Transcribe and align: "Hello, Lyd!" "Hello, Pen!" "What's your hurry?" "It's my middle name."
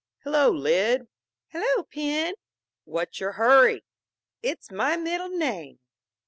"Hello, 0.23 0.49
Lyd!" 0.49 1.07
"Hello, 1.49 1.83
Pen!" 1.83 2.33
"What's 2.85 3.19
your 3.19 3.33
hurry?" 3.33 3.83
"It's 4.41 4.71
my 4.71 4.95
middle 4.97 5.29
name." 5.29 5.77